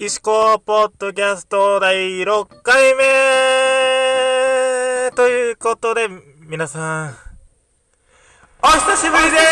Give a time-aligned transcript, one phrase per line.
[0.00, 3.02] 石子ポッドキャスト第6回目
[5.16, 6.06] ということで、
[6.46, 7.14] 皆さん、
[8.62, 9.44] お久しぶりです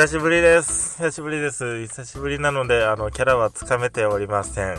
[0.00, 0.96] 久しぶりです。
[0.96, 1.86] 久しぶりです。
[1.86, 4.76] 久しぶりなので、あの、キャラはつかめておりません。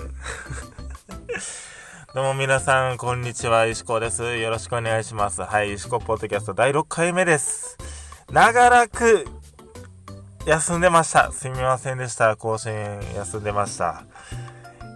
[2.14, 4.36] どうも皆さん、こんにちは、石子です。
[4.36, 5.44] よろしくお願いします。
[5.44, 7.78] はい、石子ポッドキャスト第6回目です。
[8.30, 9.26] 長らく、
[10.46, 11.32] 休んでました。
[11.32, 12.36] すみませんでした。
[12.36, 12.74] 更新
[13.16, 14.04] 休んでました。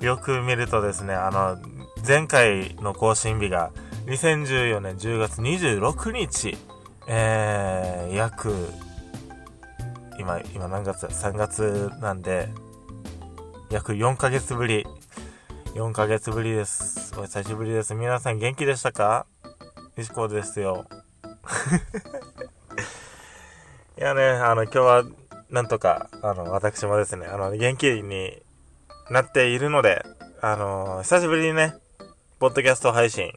[0.01, 1.57] よく見るとですね、あの、
[2.05, 3.71] 前回の更新日が
[4.07, 6.57] 2014年10月26日、
[7.07, 8.53] えー、約、
[10.19, 12.49] 今、今何月 ?3 月なんで、
[13.71, 14.85] 約4ヶ月ぶり。
[15.75, 17.04] 4ヶ月ぶりです。
[17.17, 17.95] お久しぶりです。
[17.95, 19.25] 皆さん元気でしたか？
[19.97, 20.85] 石子ですよ。
[23.97, 25.03] いやね、あの、今日は、
[25.49, 28.43] なんとか、あの、私もですね、あの、元気に
[29.09, 30.05] なっているので、
[30.41, 31.75] あの、久しぶりにね、
[32.39, 33.31] ポッドキャスト配信、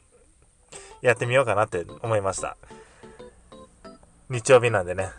[1.01, 2.57] やってみようかなって思いました。
[4.29, 5.13] 日曜日なんでね。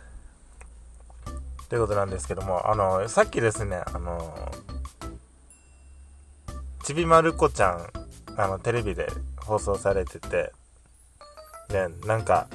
[1.69, 4.52] ということなんですけども、あの、さっきですね、あの、
[6.84, 7.88] ちびまる子ちゃん、
[8.40, 9.06] あの、テレビで
[9.38, 10.54] 放送されてて、
[11.72, 12.48] ね、なんか、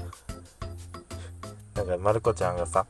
[1.75, 2.87] なんか、まる子ちゃんがさ、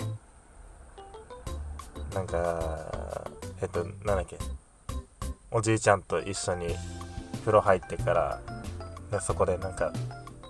[2.14, 2.61] なんか、
[3.61, 4.39] えっと、なんだっけ、
[5.51, 6.69] おじいちゃんと一緒に
[7.41, 8.41] 風呂入ってか
[9.11, 9.92] ら、そこでなんか、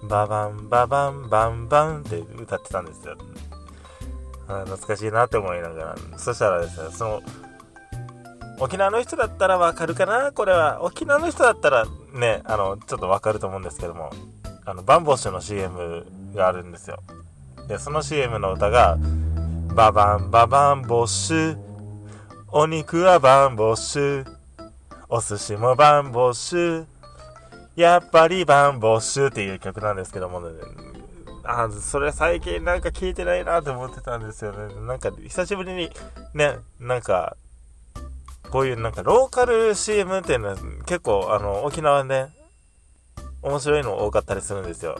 [0.07, 3.17] ババンババンバンバンって歌ってたんですよ。
[4.49, 7.23] あ懐かしいなって思いながら、そしたらですね、その、
[8.61, 10.31] 沖縄の人だったらわかるかな？
[10.33, 10.83] これは。
[10.83, 14.11] 沖縄の人だったらね、あの、ちょっとわかると思うんですけども、
[14.65, 17.03] あの、バンボッシュの CM があるんですよ。
[17.69, 18.97] で、その CM の歌が、
[19.75, 21.59] ババンババンボッシュ、
[22.53, 24.25] お肉はバンボッシュ、
[25.09, 26.87] お寿司もバンボッシュ、
[27.75, 30.51] やっぱりバンボッシュっていう曲なんですけどもね、
[31.43, 34.75] あ、それ最近なんか聞いてないなって思ってたんですよね。
[34.87, 35.91] なんか久しぶりに
[36.33, 37.37] ね、なんか、
[38.55, 40.57] こういうなんかローカル CM っていうのは
[40.87, 42.33] 結構あの沖縄で、ね、
[43.43, 44.97] 面白いの多かったりするんですよ。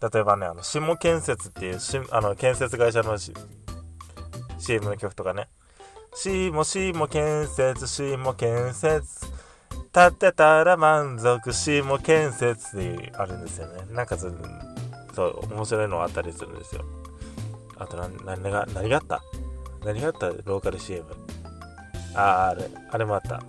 [0.00, 3.16] 例えばね、あの、下建設っていうし、あの、建設会社の、
[4.58, 5.46] CM の曲とかね。
[6.12, 9.26] 下下建設、下建設。
[9.92, 13.84] 建てたら満足、下建設ってあるんですよね。
[13.92, 14.28] なんかそ
[15.14, 16.84] そう、面白いのあったりするんですよ。
[17.78, 19.22] あとな、何が、何があった？
[19.84, 20.28] 何があった？
[20.28, 21.04] ローカル CM。
[22.14, 23.40] ああ、あれ、あれもあった。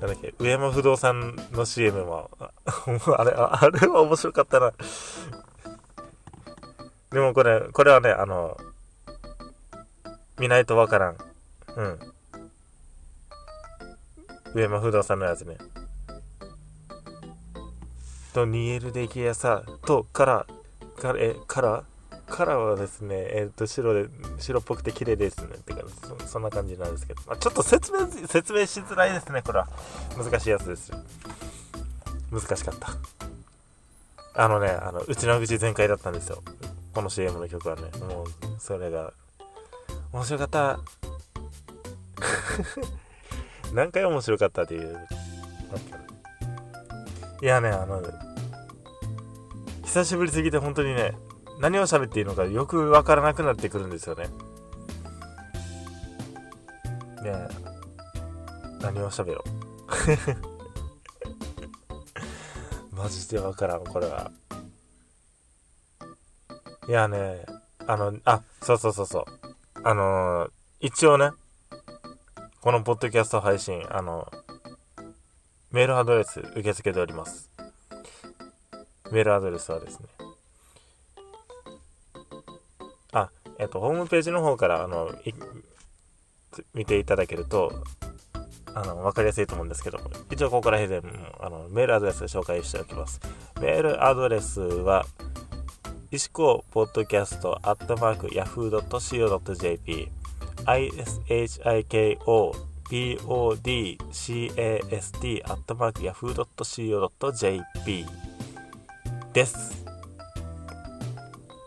[0.00, 4.72] なんだっけ、上山不動産の CM も、 あれ、あれは面白かったな。
[7.10, 8.56] でもこれ、これはね、あの、
[10.38, 11.16] 見ないとわからん。
[11.76, 11.98] うん。
[14.54, 15.58] 上山不動産のやつね。
[18.32, 20.46] と、ニエルできやさ、と、から、
[20.98, 21.84] から、え、から、
[22.28, 25.56] からはですね、えっ、と、白で、白っぽくて綺麗ですね。
[25.56, 25.82] ってか
[26.20, 27.22] そ、そんな感じなんですけど。
[27.26, 29.68] まあ、ちょっと説明、説明しづらいですね、これは。
[30.16, 30.92] 難しいやつです。
[32.30, 32.88] 難しかった。
[34.34, 36.42] あのね、あの、うちの口全開だったんですよ。
[36.92, 37.82] この CM の曲はね。
[38.00, 38.26] もう、
[38.58, 39.12] それが、
[40.12, 40.80] 面白かった。
[43.72, 45.08] 何回面白かったっていう。
[47.40, 48.02] いやね、あの、
[49.88, 51.14] 久しぶりすぎて本当にね、
[51.60, 54.26] 何を喋っていいのかよくわからなくなってくるんですよね。
[57.22, 57.48] ね
[58.82, 59.48] 何を喋ろう。
[62.94, 64.30] マジでわからん、これは。
[66.86, 67.46] いやね、
[67.86, 69.24] あの、あ、そうそうそうそう。
[69.84, 70.50] あの、
[70.80, 71.30] 一応ね、
[72.60, 74.30] このポッドキャスト配信、あの、
[75.70, 77.47] メールアドレス受け付けております。
[79.10, 80.06] メールアドレスはですね、
[83.12, 85.10] あ、えっと、ホームページの方から、あの、
[86.74, 87.72] 見ていただけると、
[88.74, 89.98] あの、わかりやすいと思うんですけど、
[90.30, 91.08] 一応ここら辺で、
[91.40, 93.20] あの、メールアドレスで紹介しておきます。
[93.60, 95.06] メールアドレスは、
[96.10, 100.08] 石子ポッドキャストアットマーク yahoo.co.jp
[100.66, 102.54] ishiko
[105.04, 108.27] podcast アットマーク yahoo.co.jp
[109.38, 109.84] です。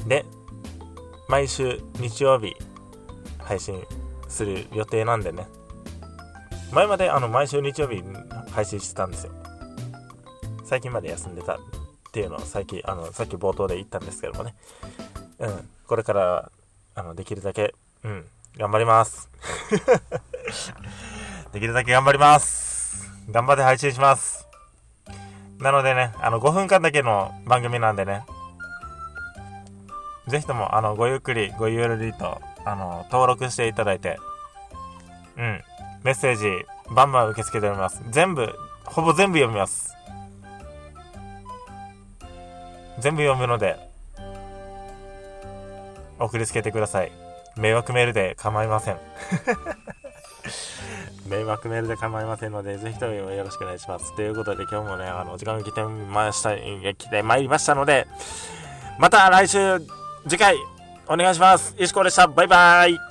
[0.05, 0.25] で、
[1.29, 2.53] 毎週日曜日
[3.39, 3.81] 配信
[4.27, 5.47] する予定なんでね。
[6.73, 8.03] 前まであの毎週日曜日
[8.51, 9.31] 配信してたんですよ。
[10.65, 11.57] 最近まで休んでたっ
[12.11, 14.53] ていうのを最近あのさっき冒頭で言ったんですけどもね。
[15.39, 15.69] うん。
[15.87, 16.51] これから
[16.95, 17.73] あのできるだけ
[18.03, 18.25] うん。
[18.57, 19.29] 頑張ります。
[21.53, 23.09] できるだけ頑張ります。
[23.29, 24.40] 頑張って配信します
[25.61, 28.23] なのでねあの5分間だけの番組なんでね。
[30.27, 34.19] ぜひともあのごゆっくりごゆるりとあの登録していただいて。
[35.37, 35.61] うん。
[36.03, 36.47] メッセージ
[36.95, 38.01] バンバン受け付けております。
[38.09, 38.53] 全部
[38.85, 39.95] ほぼ全部読みます。
[42.99, 43.77] 全部読むので
[46.19, 47.11] 送りつけてください。
[47.55, 48.97] 迷惑メールで構いません。
[51.31, 54.13] 迷惑メールで構いませんので、ぜひともよろしくお願いします。
[54.15, 58.05] ということで今日もね、あの、時間が来てました、来てまいりましたので、
[58.99, 59.79] また来週、
[60.27, 60.57] 次回、
[61.07, 61.75] お願いします。
[61.79, 62.27] 石子でした。
[62.27, 63.10] バイバイ。